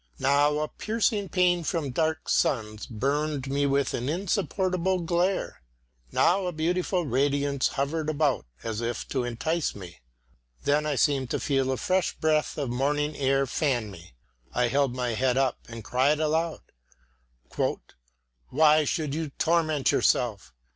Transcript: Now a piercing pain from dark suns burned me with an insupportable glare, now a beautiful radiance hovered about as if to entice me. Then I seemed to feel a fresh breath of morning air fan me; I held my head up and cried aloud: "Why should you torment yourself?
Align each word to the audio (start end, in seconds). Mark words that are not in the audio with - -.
Now 0.17 0.57
a 0.57 0.67
piercing 0.67 1.29
pain 1.29 1.63
from 1.63 1.91
dark 1.91 2.27
suns 2.27 2.87
burned 2.87 3.45
me 3.47 3.67
with 3.67 3.93
an 3.93 4.09
insupportable 4.09 4.97
glare, 5.01 5.61
now 6.11 6.47
a 6.47 6.51
beautiful 6.51 7.05
radiance 7.05 7.67
hovered 7.67 8.09
about 8.09 8.47
as 8.63 8.81
if 8.81 9.07
to 9.09 9.23
entice 9.23 9.75
me. 9.75 9.99
Then 10.63 10.87
I 10.87 10.95
seemed 10.95 11.29
to 11.29 11.39
feel 11.39 11.71
a 11.71 11.77
fresh 11.77 12.15
breath 12.17 12.57
of 12.57 12.71
morning 12.71 13.15
air 13.15 13.45
fan 13.45 13.91
me; 13.91 14.15
I 14.55 14.69
held 14.69 14.95
my 14.95 15.09
head 15.09 15.37
up 15.37 15.59
and 15.69 15.83
cried 15.83 16.19
aloud: 16.19 16.61
"Why 18.49 18.85
should 18.85 19.13
you 19.13 19.29
torment 19.37 19.91
yourself? 19.91 20.51